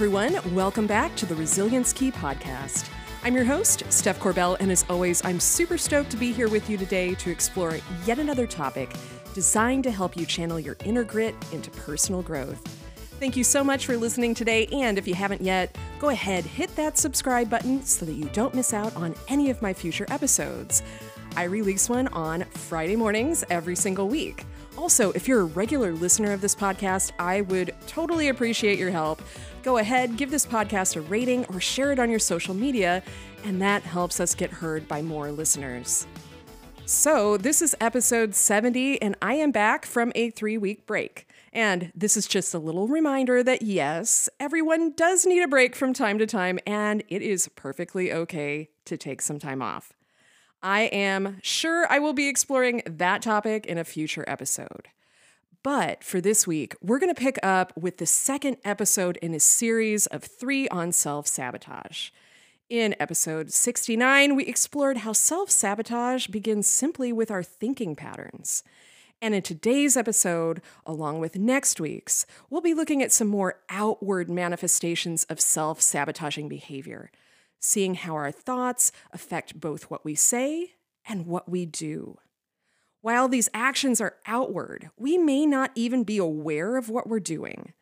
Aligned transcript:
Welcome 0.00 0.86
back 0.86 1.16
to 1.16 1.26
the 1.26 1.34
Resilience 1.34 1.92
Key 1.92 2.12
podcast. 2.12 2.88
I'm 3.24 3.34
your 3.34 3.44
host, 3.44 3.82
Steph 3.88 4.20
Corbell, 4.20 4.56
and 4.60 4.70
as 4.70 4.84
always, 4.88 5.24
I'm 5.24 5.40
super 5.40 5.76
stoked 5.76 6.10
to 6.10 6.16
be 6.16 6.30
here 6.32 6.48
with 6.48 6.70
you 6.70 6.78
today 6.78 7.16
to 7.16 7.30
explore 7.32 7.76
yet 8.06 8.20
another 8.20 8.46
topic 8.46 8.92
designed 9.34 9.82
to 9.82 9.90
help 9.90 10.16
you 10.16 10.24
channel 10.24 10.60
your 10.60 10.76
inner 10.84 11.02
grit 11.02 11.34
into 11.50 11.72
personal 11.72 12.22
growth. 12.22 12.64
Thank 13.18 13.36
you 13.36 13.42
so 13.42 13.64
much 13.64 13.86
for 13.86 13.96
listening 13.96 14.36
today, 14.36 14.68
and 14.68 14.98
if 14.98 15.08
you 15.08 15.14
haven't 15.14 15.40
yet, 15.40 15.76
go 15.98 16.10
ahead, 16.10 16.44
hit 16.44 16.76
that 16.76 16.96
subscribe 16.96 17.50
button 17.50 17.82
so 17.82 18.06
that 18.06 18.12
you 18.12 18.30
don't 18.32 18.54
miss 18.54 18.72
out 18.72 18.94
on 18.94 19.16
any 19.26 19.50
of 19.50 19.60
my 19.60 19.74
future 19.74 20.06
episodes. 20.10 20.84
I 21.34 21.42
release 21.44 21.88
one 21.88 22.06
on 22.08 22.44
Friday 22.44 22.94
mornings 22.94 23.42
every 23.50 23.74
single 23.74 24.08
week. 24.08 24.44
Also, 24.78 25.10
if 25.12 25.26
you're 25.26 25.40
a 25.40 25.44
regular 25.44 25.92
listener 25.92 26.32
of 26.32 26.40
this 26.40 26.54
podcast, 26.54 27.10
I 27.18 27.40
would 27.40 27.74
totally 27.88 28.28
appreciate 28.28 28.78
your 28.78 28.92
help. 28.92 29.20
Go 29.64 29.78
ahead, 29.78 30.16
give 30.16 30.30
this 30.30 30.46
podcast 30.46 30.94
a 30.94 31.00
rating 31.00 31.44
or 31.46 31.58
share 31.58 31.90
it 31.90 31.98
on 31.98 32.08
your 32.08 32.20
social 32.20 32.54
media, 32.54 33.02
and 33.42 33.60
that 33.60 33.82
helps 33.82 34.20
us 34.20 34.36
get 34.36 34.52
heard 34.52 34.86
by 34.86 35.02
more 35.02 35.32
listeners. 35.32 36.06
So, 36.86 37.36
this 37.36 37.60
is 37.60 37.74
episode 37.80 38.36
70, 38.36 39.02
and 39.02 39.16
I 39.20 39.34
am 39.34 39.50
back 39.50 39.84
from 39.84 40.12
a 40.14 40.30
three 40.30 40.56
week 40.56 40.86
break. 40.86 41.26
And 41.52 41.90
this 41.92 42.16
is 42.16 42.28
just 42.28 42.54
a 42.54 42.58
little 42.60 42.86
reminder 42.86 43.42
that 43.42 43.62
yes, 43.62 44.28
everyone 44.38 44.92
does 44.92 45.26
need 45.26 45.42
a 45.42 45.48
break 45.48 45.74
from 45.74 45.92
time 45.92 46.20
to 46.20 46.26
time, 46.26 46.60
and 46.68 47.02
it 47.08 47.20
is 47.20 47.48
perfectly 47.56 48.12
okay 48.12 48.68
to 48.84 48.96
take 48.96 49.22
some 49.22 49.40
time 49.40 49.60
off. 49.60 49.97
I 50.62 50.82
am 50.82 51.38
sure 51.42 51.86
I 51.88 52.00
will 52.00 52.12
be 52.12 52.28
exploring 52.28 52.82
that 52.84 53.22
topic 53.22 53.66
in 53.66 53.78
a 53.78 53.84
future 53.84 54.24
episode. 54.26 54.88
But 55.62 56.02
for 56.02 56.20
this 56.20 56.46
week, 56.46 56.74
we're 56.82 56.98
going 56.98 57.14
to 57.14 57.20
pick 57.20 57.38
up 57.42 57.72
with 57.76 57.98
the 57.98 58.06
second 58.06 58.56
episode 58.64 59.18
in 59.18 59.34
a 59.34 59.40
series 59.40 60.06
of 60.06 60.24
three 60.24 60.68
on 60.68 60.92
self 60.92 61.26
sabotage. 61.26 62.10
In 62.68 62.94
episode 63.00 63.52
69, 63.52 64.34
we 64.36 64.44
explored 64.46 64.98
how 64.98 65.12
self 65.12 65.50
sabotage 65.50 66.26
begins 66.26 66.66
simply 66.66 67.12
with 67.12 67.30
our 67.30 67.42
thinking 67.42 67.94
patterns. 67.94 68.64
And 69.20 69.34
in 69.34 69.42
today's 69.42 69.96
episode, 69.96 70.60
along 70.86 71.18
with 71.18 71.36
next 71.36 71.80
week's, 71.80 72.24
we'll 72.50 72.60
be 72.60 72.74
looking 72.74 73.02
at 73.02 73.12
some 73.12 73.28
more 73.28 73.60
outward 73.68 74.30
manifestations 74.30 75.24
of 75.24 75.40
self 75.40 75.80
sabotaging 75.80 76.48
behavior 76.48 77.10
seeing 77.60 77.94
how 77.94 78.14
our 78.14 78.30
thoughts 78.30 78.92
affect 79.12 79.60
both 79.60 79.90
what 79.90 80.04
we 80.04 80.14
say 80.14 80.74
and 81.08 81.26
what 81.26 81.48
we 81.48 81.66
do. 81.66 82.18
While 83.00 83.28
these 83.28 83.48
actions 83.54 84.00
are 84.00 84.16
outward, 84.26 84.90
we 84.96 85.18
may 85.18 85.46
not 85.46 85.70
even 85.74 86.04
be 86.04 86.18
aware 86.18 86.76
of 86.76 86.88
what 86.88 87.08
we're 87.08 87.20
doing. 87.20 87.72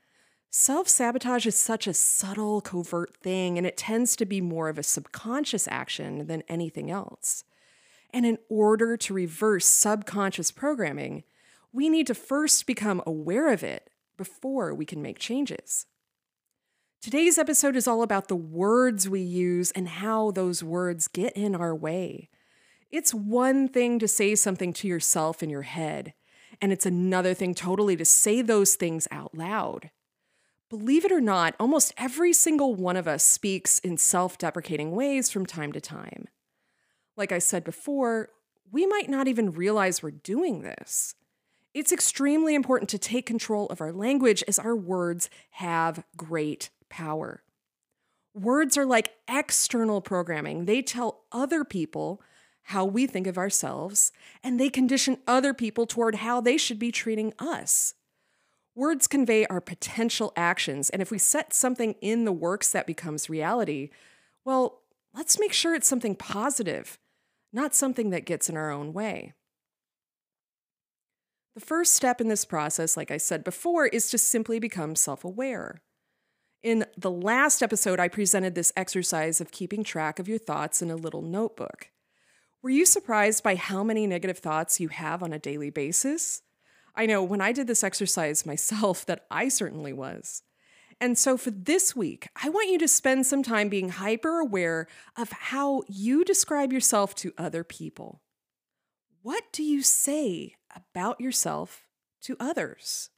Self 0.51 0.89
sabotage 0.89 1.47
is 1.47 1.57
such 1.57 1.87
a 1.87 1.95
subtle, 1.95 2.61
covert 2.61 3.17
thing, 3.17 3.59
and 3.59 3.67
it 3.67 3.77
tends 3.77 4.17
to 4.17 4.27
be 4.27 4.41
more 4.41 4.69
of 4.69 4.79
a 4.79 4.83
subconscious 4.83 5.67
action 5.69 6.27
than 6.27 6.43
anything 6.49 6.91
else. 6.91 7.45
And 8.11 8.25
in 8.25 8.39
order 8.49 8.97
to 8.97 9.15
reverse 9.15 9.67
subconscious 9.67 10.51
programming, 10.51 11.25
we 11.73 11.89
need 11.89 12.07
to 12.07 12.15
first 12.15 12.67
become 12.67 13.03
aware 13.07 13.53
of 13.53 13.63
it 13.63 13.91
before 14.17 14.73
we 14.75 14.87
can 14.87 15.03
make 15.03 15.19
changes. 15.19 15.87
Today's 17.01 17.39
episode 17.39 17.77
is 17.77 17.87
all 17.87 18.03
about 18.03 18.27
the 18.27 18.35
words 18.35 19.09
we 19.09 19.21
use 19.21 19.71
and 19.73 19.87
how 19.89 20.33
those 20.33 20.65
words 20.65 21.07
get 21.07 21.33
in 21.35 21.55
our 21.55 21.75
way. 21.75 22.29
It's 22.91 23.15
one 23.15 23.69
thing 23.69 24.01
to 24.01 24.09
say 24.09 24.35
something 24.35 24.73
to 24.73 24.89
yourself 24.89 25.41
in 25.43 25.49
your 25.49 25.63
head, 25.63 26.15
and 26.61 26.73
it's 26.73 26.87
another 26.87 27.33
thing 27.33 27.55
totally 27.55 27.97
to 27.97 28.05
say 28.05 28.43
those 28.43 28.75
things 28.75 29.07
out 29.13 29.37
loud. 29.37 29.91
Believe 30.69 31.05
it 31.05 31.13
or 31.13 31.21
not, 31.21 31.55
almost 31.61 31.95
every 31.97 32.33
single 32.33 32.75
one 32.75 32.97
of 32.97 33.07
us 33.07 33.23
speaks 33.23 33.79
in 33.79 33.99
self 33.99 34.37
deprecating 34.37 34.91
ways 34.91 35.31
from 35.31 35.47
time 35.47 35.73
to 35.73 35.81
time. 35.81 36.27
Like 37.17 37.31
I 37.31 37.39
said 37.39 37.63
before, 37.63 38.31
we 38.73 38.85
might 38.85 39.09
not 39.09 39.29
even 39.29 39.53
realize 39.53 40.03
we're 40.03 40.11
doing 40.11 40.63
this. 40.63 41.15
It's 41.73 41.93
extremely 41.93 42.55
important 42.55 42.89
to 42.91 42.99
take 42.99 43.27
control 43.27 43.67
of 43.69 43.81
our 43.81 43.93
language 43.93 44.43
as 44.49 44.59
our 44.59 44.75
words 44.75 45.31
have 45.51 46.03
great 46.17 46.71
power. 46.89 47.43
Words 48.35 48.77
are 48.77 48.87
like 48.87 49.13
external 49.29 50.01
programming, 50.01 50.67
they 50.67 50.83
tell 50.83 51.25
other 51.33 51.65
people 51.65 52.21
how 52.65 52.85
we 52.85 53.07
think 53.07 53.27
of 53.29 53.39
ourselves, 53.39 54.11
and 54.43 54.59
they 54.59 54.69
condition 54.69 55.19
other 55.27 55.55
people 55.55 55.87
toward 55.87 56.17
how 56.17 56.41
they 56.41 56.57
should 56.57 56.81
be 56.81 56.91
treating 56.91 57.33
us. 57.39 57.95
Words 58.75 59.07
convey 59.07 59.47
our 59.47 59.61
potential 59.61 60.33
actions, 60.37 60.91
and 60.91 61.01
if 61.01 61.11
we 61.11 61.19
set 61.19 61.55
something 61.55 61.95
in 62.01 62.25
the 62.25 62.33
works 62.33 62.73
that 62.73 62.87
becomes 62.87 63.31
reality, 63.31 63.91
well, 64.45 64.83
let's 65.15 65.39
make 65.39 65.53
sure 65.53 65.75
it's 65.75 65.89
something 65.89 66.17
positive, 66.17 66.99
not 67.53 67.75
something 67.75 68.11
that 68.11 68.27
gets 68.27 68.51
in 68.51 68.57
our 68.57 68.71
own 68.71 68.93
way. 68.93 69.33
The 71.55 71.65
first 71.65 71.95
step 71.95 72.21
in 72.21 72.29
this 72.29 72.45
process, 72.45 72.99
like 72.99 73.11
I 73.11 73.17
said 73.17 73.43
before, 73.43 73.87
is 73.87 74.11
to 74.11 74.19
simply 74.19 74.59
become 74.59 74.95
self 74.95 75.25
aware. 75.25 75.81
In 76.67 76.85
the 76.99 77.13
last 77.13 77.63
episode, 77.63 78.01
I 78.01 78.09
presented 78.09 78.57
this 78.57 78.73
exercise 78.77 79.41
of 79.41 79.53
keeping 79.53 79.85
track 79.85 80.19
of 80.19 80.27
your 80.27 80.37
thoughts 80.37 80.83
in 80.83 80.91
a 80.91 80.97
little 80.97 81.23
notebook. 81.23 81.91
Were 82.61 82.71
you 82.71 82.85
surprised 82.85 83.45
by 83.45 83.55
how 83.55 83.85
many 83.85 84.05
negative 84.05 84.39
thoughts 84.39 84.81
you 84.81 84.89
have 84.89 85.23
on 85.23 85.33
a 85.33 85.39
daily 85.39 85.71
basis? 85.71 86.43
I 86.97 87.07
know 87.07 87.23
when 87.23 87.41
I 87.41 87.53
did 87.53 87.69
this 87.69 87.85
exercise 87.85 88.45
myself 88.45 89.07
that 89.07 89.27
I 89.31 89.47
certainly 89.47 89.93
was. 89.93 90.43
And 91.01 91.17
so 91.17 91.37
for 91.37 91.53
this 91.53 91.95
week, 91.95 92.27
I 92.35 92.49
want 92.49 92.69
you 92.69 92.79
to 92.81 92.89
spend 92.89 93.27
some 93.27 93.45
time 93.45 93.69
being 93.69 93.91
hyper 93.91 94.41
aware 94.41 94.89
of 95.17 95.31
how 95.31 95.85
you 95.87 96.25
describe 96.25 96.73
yourself 96.73 97.15
to 97.15 97.33
other 97.39 97.63
people. 97.63 98.23
What 99.23 99.45
do 99.53 99.63
you 99.63 99.83
say 99.83 100.57
about 100.75 101.21
yourself 101.21 101.87
to 102.23 102.37
others? 102.41 103.11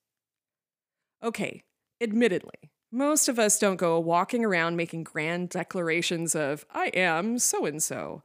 Okay, 1.23 1.65
admittedly, 1.99 2.73
most 2.91 3.29
of 3.29 3.39
us 3.39 3.59
don't 3.59 3.77
go 3.77 3.99
walking 4.01 4.45
around 4.45 4.77
making 4.77 5.05
grand 5.05 5.51
declarations 5.51 6.35
of, 6.35 6.65
I 6.71 6.87
am 6.89 7.39
so 7.39 7.67
and 7.67 7.83
so. 7.83 8.23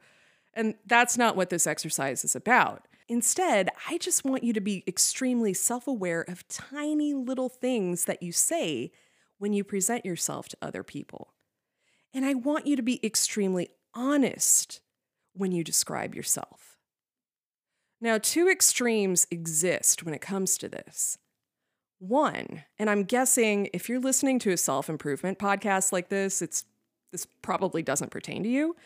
And 0.54 0.74
that's 0.86 1.18
not 1.18 1.36
what 1.36 1.50
this 1.50 1.66
exercise 1.66 2.24
is 2.24 2.34
about. 2.34 2.86
Instead, 3.08 3.68
I 3.88 3.98
just 3.98 4.24
want 4.24 4.44
you 4.44 4.52
to 4.54 4.60
be 4.60 4.82
extremely 4.86 5.52
self 5.52 5.86
aware 5.86 6.22
of 6.22 6.48
tiny 6.48 7.12
little 7.12 7.48
things 7.48 8.06
that 8.06 8.22
you 8.22 8.32
say 8.32 8.92
when 9.38 9.52
you 9.52 9.62
present 9.64 10.06
yourself 10.06 10.48
to 10.48 10.56
other 10.62 10.82
people. 10.82 11.34
And 12.14 12.24
I 12.24 12.34
want 12.34 12.66
you 12.66 12.76
to 12.76 12.82
be 12.82 13.04
extremely 13.04 13.70
honest 13.94 14.80
when 15.34 15.52
you 15.52 15.64
describe 15.64 16.14
yourself. 16.14 16.78
Now, 18.00 18.18
two 18.18 18.48
extremes 18.48 19.26
exist 19.30 20.04
when 20.04 20.14
it 20.14 20.20
comes 20.20 20.56
to 20.58 20.68
this. 20.68 21.18
One, 22.08 22.64
and 22.78 22.90
I'm 22.90 23.04
guessing 23.04 23.70
if 23.72 23.88
you're 23.88 23.98
listening 23.98 24.38
to 24.40 24.50
a 24.50 24.58
self 24.58 24.90
improvement 24.90 25.38
podcast 25.38 25.90
like 25.90 26.10
this, 26.10 26.42
it's 26.42 26.66
this 27.12 27.26
probably 27.40 27.82
doesn't 27.82 28.10
pertain 28.10 28.42
to 28.42 28.48
you. 28.48 28.76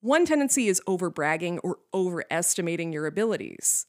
One 0.00 0.26
tendency 0.26 0.66
is 0.66 0.82
over 0.86 1.08
bragging 1.08 1.60
or 1.60 1.78
overestimating 1.94 2.92
your 2.92 3.06
abilities. 3.06 3.86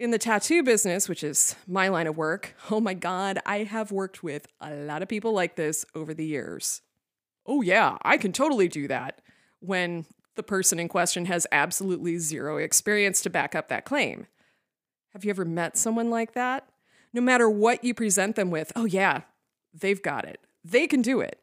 In 0.00 0.10
the 0.10 0.18
tattoo 0.18 0.64
business, 0.64 1.08
which 1.08 1.22
is 1.22 1.54
my 1.68 1.86
line 1.88 2.08
of 2.08 2.16
work, 2.16 2.56
oh 2.72 2.80
my 2.80 2.94
God, 2.94 3.38
I 3.46 3.58
have 3.58 3.92
worked 3.92 4.24
with 4.24 4.48
a 4.60 4.74
lot 4.74 5.02
of 5.02 5.08
people 5.08 5.32
like 5.32 5.54
this 5.54 5.84
over 5.94 6.12
the 6.12 6.26
years. 6.26 6.82
Oh, 7.46 7.62
yeah, 7.62 7.98
I 8.02 8.16
can 8.16 8.32
totally 8.32 8.66
do 8.66 8.88
that 8.88 9.20
when 9.60 10.06
the 10.34 10.42
person 10.42 10.80
in 10.80 10.88
question 10.88 11.26
has 11.26 11.46
absolutely 11.52 12.18
zero 12.18 12.56
experience 12.56 13.20
to 13.22 13.30
back 13.30 13.54
up 13.54 13.68
that 13.68 13.84
claim. 13.84 14.26
Have 15.10 15.24
you 15.24 15.30
ever 15.30 15.44
met 15.44 15.76
someone 15.76 16.10
like 16.10 16.32
that? 16.32 16.71
No 17.12 17.20
matter 17.20 17.48
what 17.48 17.84
you 17.84 17.94
present 17.94 18.36
them 18.36 18.50
with, 18.50 18.72
oh, 18.74 18.84
yeah, 18.84 19.22
they've 19.72 20.02
got 20.02 20.24
it. 20.24 20.40
They 20.64 20.86
can 20.86 21.02
do 21.02 21.20
it. 21.20 21.40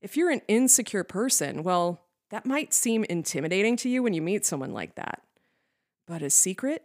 If 0.00 0.16
you're 0.16 0.30
an 0.30 0.42
insecure 0.48 1.04
person, 1.04 1.62
well, 1.62 2.02
that 2.30 2.46
might 2.46 2.74
seem 2.74 3.04
intimidating 3.04 3.76
to 3.78 3.88
you 3.88 4.02
when 4.02 4.14
you 4.14 4.22
meet 4.22 4.44
someone 4.44 4.72
like 4.72 4.94
that. 4.96 5.22
But 6.06 6.22
a 6.22 6.30
secret? 6.30 6.84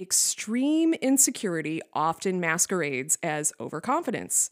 Extreme 0.00 0.94
insecurity 0.94 1.80
often 1.92 2.40
masquerades 2.40 3.18
as 3.22 3.52
overconfidence. 3.60 4.50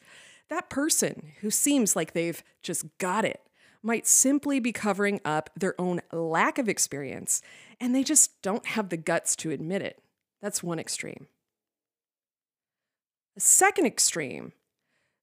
That 0.51 0.69
person 0.69 1.33
who 1.41 1.51
seems 1.51 1.95
like 1.95 2.13
they've 2.13 2.43
just 2.63 2.87
got 2.99 3.25
it 3.25 3.41
might 3.83 4.07
simply 4.07 4.61
be 4.61 4.73
covering 4.73 5.21
up 5.25 5.51
their 5.57 5.81
own 5.81 6.01
lack 6.13 6.59
of 6.59 6.69
experience, 6.69 7.41
and 7.81 7.95
they 7.95 8.03
just 8.03 8.43
don't 8.43 8.67
have 8.67 8.89
the 8.89 8.97
guts 8.97 9.37
to 9.37 9.51
admit 9.51 9.83
it. 9.83 10.03
That's 10.43 10.63
one 10.63 10.79
extreme. 10.79 11.29
The 13.39 13.43
second 13.43 13.87
extreme, 13.87 14.51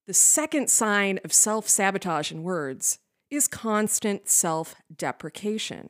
the 0.08 0.14
second 0.14 0.70
sign 0.70 1.20
of 1.26 1.34
self 1.34 1.68
sabotage 1.68 2.32
in 2.32 2.44
words, 2.44 3.00
is 3.30 3.50
constant 3.50 4.30
self 4.30 4.74
deprecation. 4.96 5.90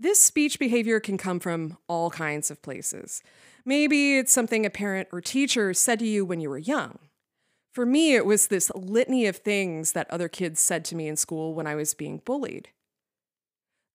This 0.00 0.20
speech 0.20 0.58
behavior 0.58 0.98
can 0.98 1.16
come 1.16 1.38
from 1.38 1.78
all 1.86 2.10
kinds 2.10 2.50
of 2.50 2.60
places. 2.60 3.22
Maybe 3.64 4.18
it's 4.18 4.32
something 4.32 4.66
a 4.66 4.70
parent 4.70 5.08
or 5.12 5.20
teacher 5.20 5.72
said 5.74 6.00
to 6.00 6.08
you 6.08 6.24
when 6.24 6.40
you 6.40 6.50
were 6.50 6.58
young. 6.58 6.98
For 7.72 7.86
me, 7.86 8.16
it 8.16 8.26
was 8.26 8.48
this 8.48 8.72
litany 8.74 9.26
of 9.26 9.36
things 9.36 9.92
that 9.92 10.10
other 10.10 10.28
kids 10.28 10.58
said 10.58 10.84
to 10.86 10.96
me 10.96 11.06
in 11.06 11.16
school 11.16 11.54
when 11.54 11.68
I 11.68 11.76
was 11.76 11.94
being 11.94 12.20
bullied. 12.24 12.70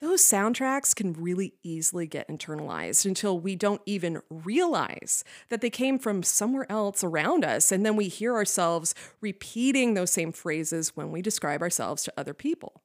Those 0.01 0.21
soundtracks 0.21 0.93
can 0.93 1.13
really 1.13 1.53
easily 1.63 2.05
get 2.05 2.27
internalized 2.27 3.05
until 3.05 3.39
we 3.39 3.55
don't 3.55 3.81
even 3.85 4.21
realize 4.29 5.23
that 5.49 5.61
they 5.61 5.69
came 5.69 5.97
from 5.97 6.21
somewhere 6.21 6.69
else 6.69 7.03
around 7.03 7.45
us. 7.45 7.71
And 7.71 7.85
then 7.85 7.95
we 7.95 8.09
hear 8.09 8.35
ourselves 8.35 8.93
repeating 9.21 9.93
those 9.93 10.11
same 10.11 10.33
phrases 10.33 10.95
when 10.95 11.11
we 11.11 11.21
describe 11.21 11.61
ourselves 11.61 12.03
to 12.03 12.13
other 12.17 12.33
people. 12.33 12.81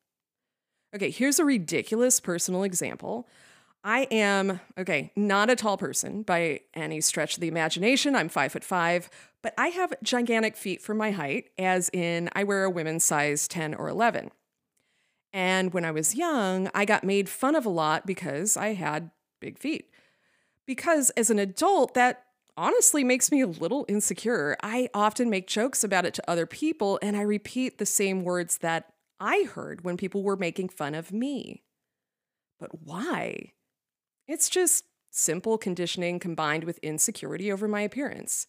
Okay, 0.95 1.11
here's 1.11 1.39
a 1.39 1.45
ridiculous 1.45 2.21
personal 2.21 2.63
example. 2.63 3.29
I 3.83 4.03
am, 4.11 4.61
okay, 4.79 5.11
not 5.17 5.51
a 5.51 5.57
tall 5.57 5.79
person 5.79 6.23
by 6.23 6.61
any 6.75 7.01
stretch 7.01 7.35
of 7.35 7.41
the 7.41 7.49
imagination. 7.49 8.15
I'm 8.15 8.29
five 8.29 8.53
foot 8.53 8.65
five, 8.65 9.09
but 9.43 9.55
I 9.57 9.69
have 9.69 9.95
gigantic 10.03 10.57
feet 10.57 10.83
for 10.83 10.95
my 10.95 11.13
height, 11.13 11.51
as 11.59 11.89
in 11.93 12.29
I 12.35 12.45
wear 12.45 12.65
a 12.65 12.71
women's 12.71 13.05
size 13.05 13.49
10 13.49 13.75
or 13.75 13.89
11. 13.89 14.31
And 15.33 15.73
when 15.73 15.85
I 15.85 15.91
was 15.91 16.15
young, 16.15 16.71
I 16.75 16.85
got 16.85 17.05
made 17.05 17.29
fun 17.29 17.55
of 17.55 17.65
a 17.65 17.71
lot 17.71 18.07
because 18.07 18.57
I 18.57 18.75
had 18.75 19.11
big 19.41 19.59
feet. 19.59 19.91
Because 20.67 21.11
as 21.11 21.31
an 21.31 21.39
adult, 21.39 21.95
that 21.95 22.25
honestly 22.57 23.05
makes 23.05 23.31
me 23.31 23.41
a 23.41 23.47
little 23.47 23.87
insecure. 23.89 24.57
I 24.63 24.89
often 24.93 25.31
make 25.31 25.47
jokes 25.47 25.85
about 25.85 26.05
it 26.05 26.15
to 26.15 26.31
other 26.31 26.47
people, 26.47 26.99
and 27.01 27.17
I 27.17 27.23
repeat 27.23 27.79
the 27.79 27.87
same 27.87 28.23
words 28.23 28.59
that 28.59 28.93
I 29.19 29.49
heard 29.55 29.85
when 29.85 29.97
people 29.97 30.23
were 30.23 30.37
making 30.37 30.71
fun 30.71 30.95
of 30.95 31.13
me. 31.13 31.63
But 32.59 32.83
why? 32.85 33.53
It's 34.27 34.49
just 34.49 34.85
simple 35.11 35.59
conditioning 35.59 36.19
combined 36.19 36.65
with 36.65 36.79
insecurity 36.79 37.51
over 37.51 37.67
my 37.67 37.81
appearance. 37.81 38.47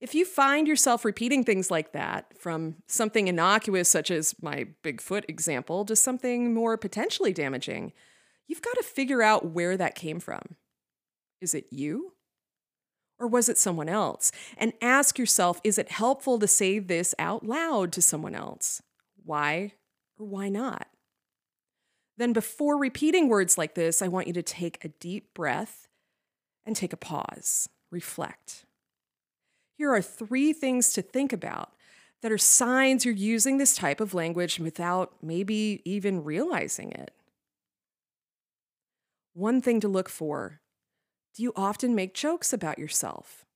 If 0.00 0.14
you 0.14 0.24
find 0.24 0.66
yourself 0.66 1.04
repeating 1.04 1.44
things 1.44 1.70
like 1.70 1.92
that, 1.92 2.32
from 2.38 2.76
something 2.86 3.28
innocuous 3.28 3.90
such 3.90 4.10
as 4.10 4.34
my 4.40 4.68
Bigfoot 4.82 5.24
example 5.28 5.84
to 5.84 5.94
something 5.94 6.54
more 6.54 6.78
potentially 6.78 7.34
damaging, 7.34 7.92
you've 8.48 8.62
got 8.62 8.76
to 8.76 8.82
figure 8.82 9.22
out 9.22 9.50
where 9.50 9.76
that 9.76 9.94
came 9.94 10.18
from. 10.18 10.56
Is 11.42 11.54
it 11.54 11.66
you? 11.70 12.14
Or 13.18 13.26
was 13.26 13.50
it 13.50 13.58
someone 13.58 13.90
else? 13.90 14.32
And 14.56 14.72
ask 14.80 15.18
yourself 15.18 15.60
is 15.62 15.76
it 15.76 15.90
helpful 15.90 16.38
to 16.38 16.48
say 16.48 16.78
this 16.78 17.14
out 17.18 17.44
loud 17.44 17.92
to 17.92 18.00
someone 18.00 18.34
else? 18.34 18.80
Why 19.22 19.74
or 20.18 20.24
why 20.24 20.48
not? 20.48 20.86
Then, 22.16 22.32
before 22.32 22.78
repeating 22.78 23.28
words 23.28 23.56
like 23.56 23.74
this, 23.74 24.02
I 24.02 24.08
want 24.08 24.26
you 24.26 24.32
to 24.34 24.42
take 24.42 24.82
a 24.84 24.88
deep 24.88 25.32
breath 25.34 25.88
and 26.66 26.76
take 26.76 26.92
a 26.92 26.98
pause, 26.98 27.68
reflect. 27.90 28.64
Here 29.80 29.94
are 29.94 30.02
three 30.02 30.52
things 30.52 30.92
to 30.92 31.00
think 31.00 31.32
about 31.32 31.72
that 32.20 32.30
are 32.30 32.36
signs 32.36 33.06
you're 33.06 33.14
using 33.14 33.56
this 33.56 33.74
type 33.74 33.98
of 33.98 34.12
language 34.12 34.58
without 34.60 35.14
maybe 35.22 35.80
even 35.86 36.22
realizing 36.22 36.92
it. 36.92 37.14
One 39.32 39.62
thing 39.62 39.80
to 39.80 39.88
look 39.88 40.10
for 40.10 40.60
do 41.34 41.42
you 41.42 41.54
often 41.56 41.94
make 41.94 42.12
jokes 42.12 42.52
about 42.52 42.78
yourself? 42.78 43.46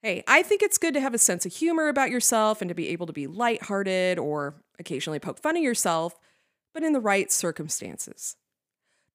Hey, 0.00 0.22
I 0.28 0.44
think 0.44 0.62
it's 0.62 0.78
good 0.78 0.94
to 0.94 1.00
have 1.00 1.12
a 1.12 1.18
sense 1.18 1.44
of 1.44 1.52
humor 1.52 1.88
about 1.88 2.10
yourself 2.10 2.62
and 2.62 2.68
to 2.68 2.74
be 2.76 2.90
able 2.90 3.08
to 3.08 3.12
be 3.12 3.26
lighthearted 3.26 4.16
or 4.16 4.62
occasionally 4.78 5.18
poke 5.18 5.40
fun 5.40 5.56
at 5.56 5.62
yourself, 5.62 6.20
but 6.72 6.84
in 6.84 6.92
the 6.92 7.00
right 7.00 7.32
circumstances. 7.32 8.36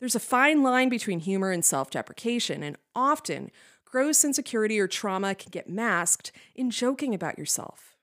There's 0.02 0.14
a 0.14 0.20
fine 0.20 0.62
line 0.62 0.90
between 0.90 1.22
humor 1.22 1.52
and 1.52 1.64
self 1.64 1.90
deprecation, 1.90 2.64
and 2.64 2.76
often 2.94 3.50
gross 3.94 4.26
insecurity 4.26 4.80
or 4.80 4.88
trauma 4.88 5.36
can 5.36 5.52
get 5.52 5.70
masked 5.70 6.32
in 6.56 6.72
joking 6.72 7.14
about 7.14 7.38
yourself. 7.38 7.96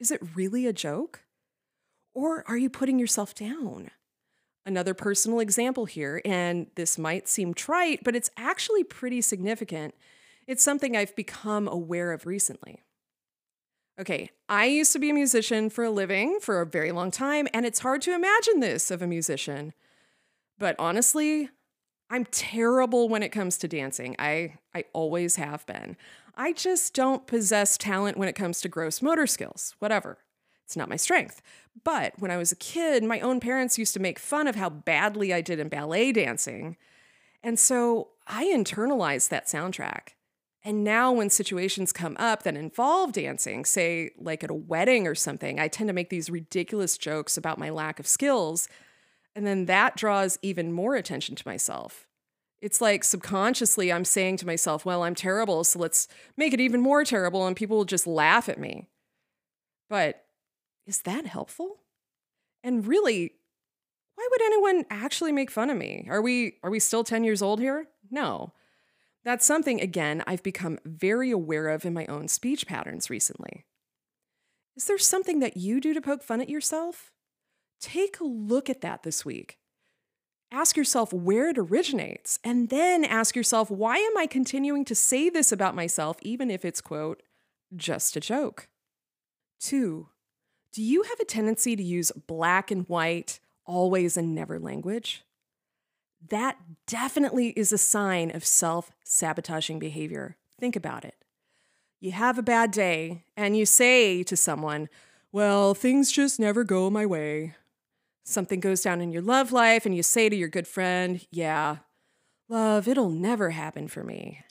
Is 0.00 0.10
it 0.10 0.20
really 0.34 0.66
a 0.66 0.72
joke? 0.72 1.20
Or 2.12 2.42
are 2.48 2.56
you 2.56 2.68
putting 2.68 2.98
yourself 2.98 3.36
down? 3.36 3.92
Another 4.66 4.94
personal 4.94 5.38
example 5.38 5.84
here, 5.84 6.20
and 6.24 6.66
this 6.74 6.98
might 6.98 7.28
seem 7.28 7.54
trite, 7.54 8.02
but 8.02 8.16
it's 8.16 8.32
actually 8.36 8.82
pretty 8.82 9.20
significant. 9.20 9.94
It's 10.48 10.64
something 10.64 10.96
I've 10.96 11.14
become 11.14 11.68
aware 11.68 12.10
of 12.10 12.26
recently. 12.26 12.82
Okay, 14.00 14.30
I 14.48 14.64
used 14.64 14.92
to 14.94 14.98
be 14.98 15.10
a 15.10 15.14
musician 15.14 15.70
for 15.70 15.84
a 15.84 15.90
living 15.90 16.40
for 16.40 16.60
a 16.60 16.66
very 16.66 16.90
long 16.90 17.12
time, 17.12 17.46
and 17.54 17.64
it's 17.64 17.78
hard 17.78 18.02
to 18.02 18.12
imagine 18.12 18.58
this 18.58 18.90
of 18.90 19.02
a 19.02 19.06
musician. 19.06 19.72
But 20.58 20.74
honestly, 20.80 21.48
I'm 22.10 22.24
terrible 22.24 23.08
when 23.08 23.22
it 23.22 23.30
comes 23.30 23.58
to 23.58 23.68
dancing. 23.68 24.16
I, 24.18 24.54
I 24.78 24.84
always 24.92 25.36
have 25.36 25.66
been. 25.66 25.96
I 26.36 26.52
just 26.52 26.94
don't 26.94 27.26
possess 27.26 27.76
talent 27.76 28.16
when 28.16 28.28
it 28.28 28.36
comes 28.36 28.60
to 28.60 28.68
gross 28.68 29.02
motor 29.02 29.26
skills, 29.26 29.74
whatever. 29.80 30.18
It's 30.64 30.76
not 30.76 30.88
my 30.88 30.96
strength. 30.96 31.42
But 31.82 32.12
when 32.18 32.30
I 32.30 32.36
was 32.36 32.52
a 32.52 32.56
kid, 32.56 33.02
my 33.02 33.18
own 33.20 33.40
parents 33.40 33.78
used 33.78 33.94
to 33.94 34.00
make 34.00 34.18
fun 34.18 34.46
of 34.46 34.54
how 34.54 34.70
badly 34.70 35.34
I 35.34 35.40
did 35.40 35.58
in 35.58 35.68
ballet 35.68 36.12
dancing. 36.12 36.76
And 37.42 37.58
so 37.58 38.10
I 38.26 38.44
internalized 38.44 39.30
that 39.30 39.46
soundtrack. 39.46 40.10
And 40.64 40.84
now, 40.84 41.12
when 41.12 41.30
situations 41.30 41.92
come 41.92 42.16
up 42.18 42.42
that 42.42 42.56
involve 42.56 43.12
dancing, 43.12 43.64
say 43.64 44.10
like 44.18 44.44
at 44.44 44.50
a 44.50 44.54
wedding 44.54 45.06
or 45.06 45.14
something, 45.14 45.58
I 45.58 45.68
tend 45.68 45.88
to 45.88 45.94
make 45.94 46.10
these 46.10 46.30
ridiculous 46.30 46.98
jokes 46.98 47.36
about 47.36 47.58
my 47.58 47.70
lack 47.70 47.98
of 47.98 48.06
skills. 48.06 48.68
And 49.34 49.46
then 49.46 49.66
that 49.66 49.96
draws 49.96 50.38
even 50.42 50.72
more 50.72 50.94
attention 50.96 51.36
to 51.36 51.48
myself. 51.48 52.07
It's 52.60 52.80
like 52.80 53.04
subconsciously 53.04 53.92
I'm 53.92 54.04
saying 54.04 54.38
to 54.38 54.46
myself, 54.46 54.84
well, 54.84 55.04
I'm 55.04 55.14
terrible, 55.14 55.62
so 55.64 55.78
let's 55.78 56.08
make 56.36 56.52
it 56.52 56.60
even 56.60 56.80
more 56.80 57.04
terrible, 57.04 57.46
and 57.46 57.56
people 57.56 57.76
will 57.76 57.84
just 57.84 58.06
laugh 58.06 58.48
at 58.48 58.58
me. 58.58 58.88
But 59.88 60.24
is 60.86 61.02
that 61.02 61.26
helpful? 61.26 61.78
And 62.64 62.86
really, 62.86 63.32
why 64.16 64.28
would 64.30 64.42
anyone 64.42 64.84
actually 64.90 65.30
make 65.30 65.50
fun 65.50 65.70
of 65.70 65.76
me? 65.76 66.06
Are 66.10 66.20
we 66.20 66.54
are 66.64 66.70
we 66.70 66.80
still 66.80 67.04
10 67.04 67.22
years 67.22 67.42
old 67.42 67.60
here? 67.60 67.86
No. 68.10 68.52
That's 69.24 69.46
something, 69.46 69.80
again, 69.80 70.24
I've 70.26 70.42
become 70.42 70.78
very 70.84 71.30
aware 71.30 71.68
of 71.68 71.84
in 71.84 71.92
my 71.92 72.06
own 72.06 72.28
speech 72.28 72.66
patterns 72.66 73.10
recently. 73.10 73.66
Is 74.76 74.86
there 74.86 74.98
something 74.98 75.40
that 75.40 75.56
you 75.56 75.80
do 75.80 75.92
to 75.92 76.00
poke 76.00 76.22
fun 76.22 76.40
at 76.40 76.48
yourself? 76.48 77.12
Take 77.80 78.20
a 78.20 78.24
look 78.24 78.70
at 78.70 78.80
that 78.80 79.02
this 79.02 79.24
week. 79.24 79.58
Ask 80.58 80.76
yourself 80.76 81.12
where 81.12 81.48
it 81.48 81.56
originates, 81.56 82.40
and 82.42 82.68
then 82.68 83.04
ask 83.04 83.36
yourself, 83.36 83.70
why 83.70 83.96
am 83.96 84.18
I 84.18 84.26
continuing 84.26 84.84
to 84.86 84.94
say 84.94 85.30
this 85.30 85.52
about 85.52 85.76
myself, 85.76 86.16
even 86.22 86.50
if 86.50 86.64
it's, 86.64 86.80
quote, 86.80 87.22
just 87.76 88.16
a 88.16 88.20
joke? 88.20 88.66
Two, 89.60 90.08
do 90.72 90.82
you 90.82 91.04
have 91.04 91.20
a 91.20 91.24
tendency 91.24 91.76
to 91.76 91.82
use 91.82 92.10
black 92.26 92.72
and 92.72 92.88
white, 92.88 93.38
always 93.66 94.16
and 94.16 94.34
never 94.34 94.58
language? 94.58 95.22
that 96.26 96.58
definitely 96.86 97.50
is 97.50 97.72
a 97.72 97.78
sign 97.78 98.34
of 98.34 98.44
self 98.44 98.90
sabotaging 99.04 99.78
behavior. 99.78 100.36
Think 100.58 100.74
about 100.76 101.04
it. 101.04 101.14
You 102.00 102.12
have 102.12 102.38
a 102.38 102.42
bad 102.42 102.70
day 102.70 103.24
and 103.36 103.56
you 103.56 103.66
say 103.66 104.22
to 104.24 104.36
someone, 104.36 104.88
Well, 105.32 105.74
things 105.74 106.10
just 106.10 106.40
never 106.40 106.64
go 106.64 106.90
my 106.90 107.06
way. 107.06 107.54
Something 108.28 108.60
goes 108.60 108.82
down 108.82 109.00
in 109.00 109.10
your 109.10 109.22
love 109.22 109.52
life 109.52 109.86
and 109.86 109.96
you 109.96 110.02
say 110.02 110.28
to 110.28 110.36
your 110.36 110.50
good 110.50 110.68
friend, 110.68 111.26
Yeah, 111.30 111.78
love, 112.46 112.86
it'll 112.86 113.08
never 113.08 113.48
happen 113.50 113.88
for 113.88 114.04
me. 114.04 114.44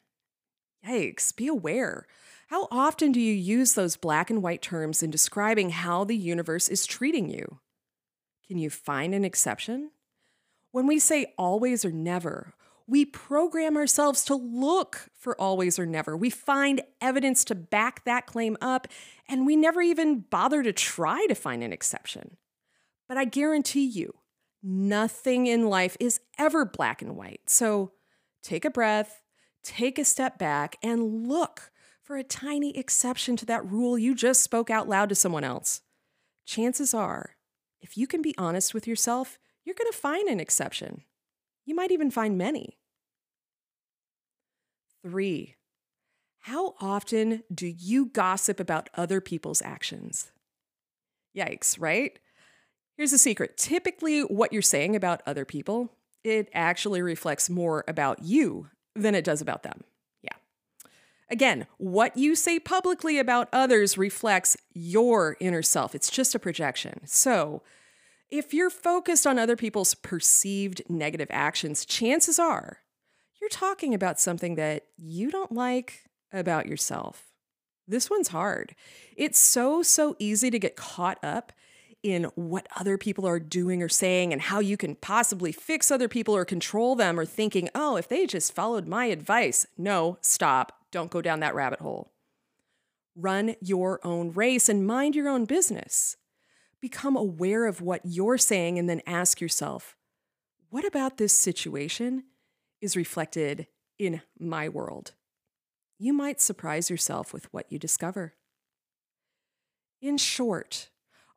Yikes, 0.84 1.36
be 1.36 1.46
aware. 1.46 2.08
How 2.48 2.68
often 2.72 3.12
do 3.12 3.22
you 3.22 3.36
use 3.36 3.76
those 3.76 3.96
black 3.96 4.32
and 4.32 4.42
white 4.42 4.64
terms 4.64 5.04
in 5.04 5.12
describing 5.12 5.70
how 5.70 6.04
the 6.04 6.18
universe 6.18 6.70
is 6.70 6.88
treating 6.88 7.30
you? 7.30 7.60
Can 8.48 8.58
you 8.58 8.72
find 8.72 9.14
an 9.14 9.24
exception? 9.24 9.92
When 10.72 10.88
we 10.88 10.98
say 10.98 11.36
always 11.38 11.86
or 11.86 11.92
never, 11.92 12.56
we 12.88 13.06
program 13.06 13.78
ourselves 13.78 14.26
to 14.26 14.34
look 14.34 15.12
for 15.20 15.40
always 15.40 15.78
or 15.78 15.86
never. 15.86 16.18
We 16.18 16.32
find 16.32 16.82
evidence 17.00 17.46
to 17.46 17.54
back 17.54 18.06
that 18.06 18.26
claim 18.26 18.58
up, 18.60 18.88
and 19.30 19.46
we 19.46 19.56
never 19.56 19.84
even 19.84 20.22
bother 20.22 20.64
to 20.64 20.74
try 20.74 21.28
to 21.28 21.36
find 21.36 21.64
an 21.64 21.72
exception. 21.72 22.38
But 23.08 23.18
I 23.18 23.26
guarantee 23.26 23.86
you, 23.86 24.14
nothing 24.62 25.48
in 25.48 25.70
life 25.70 25.96
is 26.00 26.20
ever 26.38 26.66
black 26.66 27.02
and 27.02 27.16
white. 27.16 27.42
So 27.48 27.94
take 28.44 28.66
a 28.66 28.70
breath, 28.70 29.22
take 29.64 29.98
a 29.98 30.06
step 30.06 30.38
back, 30.38 30.78
and 30.84 31.28
look 31.28 31.72
for 32.04 32.18
a 32.18 32.24
tiny 32.24 32.78
exception 32.78 33.36
to 33.38 33.46
that 33.46 33.66
rule 33.70 33.98
you 33.98 34.16
just 34.16 34.42
spoke 34.42 34.70
out 34.70 34.88
loud 34.88 35.10
to 35.10 35.16
someone 35.16 35.44
else. 35.44 35.82
Chances 36.46 36.94
are, 36.94 37.36
if 37.82 37.98
you 37.98 38.08
can 38.08 38.22
be 38.22 38.36
honest 38.38 38.74
with 38.74 38.88
yourself, 38.88 39.38
you're 39.66 39.76
going 39.76 39.92
to 39.92 39.98
find 39.98 40.30
an 40.30 40.40
exception. 40.40 41.04
You 41.66 41.76
might 41.76 41.92
even 41.92 42.10
find 42.10 42.38
many. 42.38 42.78
Three, 45.04 45.56
how 46.40 46.76
often 46.80 47.44
do 47.54 47.68
you 47.68 48.06
gossip 48.06 48.62
about 48.62 48.90
other 48.94 49.20
people's 49.20 49.62
actions? 49.62 50.32
Yikes, 51.36 51.76
right? 51.80 52.18
Here's 52.98 53.14
a 53.14 53.20
secret. 53.20 53.58
Typically, 53.58 54.22
what 54.22 54.52
you're 54.52 54.64
saying 54.64 54.96
about 54.96 55.22
other 55.28 55.46
people, 55.46 55.94
it 56.24 56.50
actually 56.52 57.02
reflects 57.02 57.48
more 57.48 57.84
about 57.88 58.24
you 58.24 58.70
than 58.96 59.14
it 59.14 59.24
does 59.24 59.40
about 59.40 59.62
them. 59.62 59.84
Yeah. 60.24 60.34
Again, 61.30 61.68
what 61.78 62.18
you 62.18 62.36
say 62.36 62.60
publicly 62.60 63.20
about 63.20 63.50
others 63.54 64.00
reflects 64.00 64.58
your 64.74 65.38
inner 65.40 65.62
self. 65.62 65.94
It's 65.94 66.10
just 66.10 66.34
a 66.34 66.40
projection. 66.40 67.02
So, 67.06 67.62
if 68.30 68.54
you're 68.54 68.72
focused 68.72 69.26
on 69.26 69.40
other 69.40 69.56
people's 69.56 69.94
perceived 69.94 70.82
negative 70.90 71.30
actions, 71.30 71.86
chances 71.86 72.40
are 72.40 72.80
you're 73.40 73.50
talking 73.50 73.94
about 73.94 74.20
something 74.20 74.56
that 74.56 74.86
you 74.98 75.32
don't 75.32 75.52
like 75.52 76.10
about 76.34 76.66
yourself. 76.66 77.28
This 77.88 78.10
one's 78.10 78.30
hard. 78.30 78.76
It's 79.16 79.40
so, 79.40 79.82
so 79.82 80.16
easy 80.20 80.50
to 80.50 80.60
get 80.60 80.76
caught 80.76 81.24
up 81.24 81.54
in 82.08 82.24
what 82.36 82.68
other 82.78 82.98
people 82.98 83.28
are 83.28 83.40
doing 83.40 83.84
or 83.84 83.90
saying 83.90 84.32
and 84.32 84.42
how 84.42 84.60
you 84.60 84.78
can 84.78 84.96
possibly 84.96 85.52
fix 85.52 85.92
other 85.92 86.08
people 86.08 86.34
or 86.34 86.46
control 86.46 86.96
them 86.96 87.20
or 87.20 87.26
thinking, 87.26 87.70
oh, 87.76 87.98
if 87.98 88.08
they 88.08 88.26
just 88.26 88.56
followed 88.56 88.88
my 88.88 89.08
advice. 89.08 89.66
No, 89.78 90.18
stop. 90.22 90.72
Don't 90.90 91.12
go 91.12 91.22
down 91.22 91.42
that 91.42 91.54
rabbit 91.54 91.82
hole. 91.82 92.14
Run 93.14 93.56
your 93.60 94.00
own 94.06 94.32
race 94.32 94.70
and 94.70 94.88
mind 94.88 95.16
your 95.16 95.28
own 95.28 95.44
business. 95.44 96.16
Become 96.80 97.18
aware 97.18 97.66
of 97.66 97.82
what 97.82 98.02
you're 98.06 98.38
saying 98.38 98.80
and 98.80 98.88
then 98.88 99.02
ask 99.06 99.42
yourself, 99.42 99.98
what 100.70 100.86
about 100.86 101.18
this 101.18 101.34
situation 101.34 102.24
is 102.80 102.96
reflected 102.96 103.68
in 104.00 104.22
my 104.40 104.70
world? 104.70 105.14
You 106.00 106.14
might 106.14 106.40
surprise 106.40 106.90
yourself 106.90 107.34
with 107.34 107.52
what 107.52 107.70
you 107.70 107.78
discover. 107.78 108.36
In 110.02 110.18
short, 110.18 110.90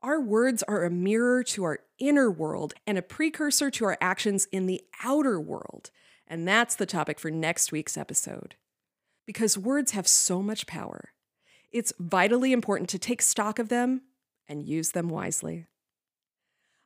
our 0.02 0.20
words 0.20 0.62
are 0.62 0.84
a 0.84 0.90
mirror 0.90 1.42
to 1.44 1.64
our 1.64 1.80
inner 1.98 2.30
world 2.30 2.72
and 2.86 2.96
a 2.96 3.02
precursor 3.02 3.70
to 3.70 3.84
our 3.84 3.98
actions 4.00 4.46
in 4.50 4.66
the 4.66 4.82
outer 5.04 5.38
world. 5.40 5.90
And 6.26 6.48
that's 6.48 6.74
the 6.74 6.86
topic 6.86 7.18
for 7.18 7.30
next 7.30 7.72
week's 7.72 7.98
episode. 7.98 8.54
Because 9.26 9.58
words 9.58 9.92
have 9.92 10.08
so 10.08 10.42
much 10.42 10.66
power, 10.66 11.10
it's 11.70 11.92
vitally 11.98 12.52
important 12.52 12.88
to 12.90 12.98
take 12.98 13.22
stock 13.22 13.58
of 13.58 13.68
them 13.68 14.02
and 14.48 14.66
use 14.66 14.90
them 14.90 15.08
wisely. 15.08 15.66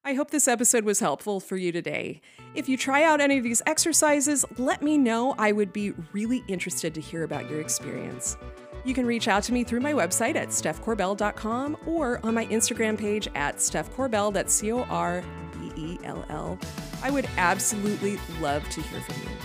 I 0.06 0.12
hope 0.12 0.30
this 0.30 0.48
episode 0.48 0.84
was 0.84 1.00
helpful 1.00 1.40
for 1.40 1.56
you 1.56 1.72
today. 1.72 2.20
If 2.54 2.68
you 2.68 2.76
try 2.76 3.04
out 3.04 3.22
any 3.22 3.38
of 3.38 3.44
these 3.44 3.62
exercises, 3.64 4.44
let 4.58 4.82
me 4.82 4.98
know. 4.98 5.34
I 5.38 5.52
would 5.52 5.72
be 5.72 5.92
really 6.12 6.44
interested 6.46 6.94
to 6.94 7.00
hear 7.00 7.22
about 7.22 7.48
your 7.48 7.60
experience. 7.60 8.36
You 8.84 8.92
can 8.92 9.06
reach 9.06 9.28
out 9.28 9.42
to 9.44 9.52
me 9.52 9.64
through 9.64 9.80
my 9.80 9.92
website 9.92 10.36
at 10.36 10.48
stephcorbell.com 10.48 11.78
or 11.86 12.20
on 12.22 12.34
my 12.34 12.46
Instagram 12.46 12.98
page 12.98 13.28
at 13.34 13.56
stephcorbell, 13.56 14.32
that's 14.32 14.52
C 14.52 14.72
O 14.72 14.82
R 14.84 15.24
B 15.58 15.72
E 15.74 15.98
L 16.04 16.24
L. 16.28 16.58
I 17.02 17.10
would 17.10 17.26
absolutely 17.38 18.18
love 18.40 18.68
to 18.68 18.82
hear 18.82 19.00
from 19.00 19.22
you. 19.22 19.36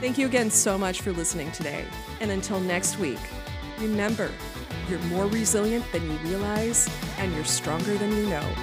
Thank 0.00 0.16
you 0.16 0.26
again 0.26 0.50
so 0.50 0.78
much 0.78 1.02
for 1.02 1.12
listening 1.12 1.52
today. 1.52 1.84
And 2.20 2.30
until 2.30 2.60
next 2.60 2.98
week, 2.98 3.18
remember, 3.78 4.30
you're 4.88 5.00
more 5.00 5.26
resilient 5.26 5.84
than 5.92 6.10
you 6.10 6.16
realize, 6.18 6.88
and 7.18 7.34
you're 7.34 7.44
stronger 7.44 7.94
than 7.98 8.10
you 8.16 8.26
know. 8.30 8.54